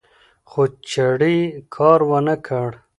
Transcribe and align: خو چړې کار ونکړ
خو 0.49 0.63
چړې 0.91 1.35
کار 1.75 1.99
ونکړ 2.11 2.69